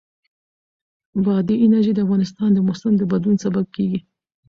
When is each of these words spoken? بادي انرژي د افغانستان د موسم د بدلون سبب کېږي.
بادي 1.23 1.55
انرژي 1.65 1.91
د 1.95 1.99
افغانستان 2.05 2.49
د 2.53 2.59
موسم 2.67 2.93
د 2.97 3.01
بدلون 3.11 3.37
سبب 3.45 3.65
کېږي. 3.75 3.99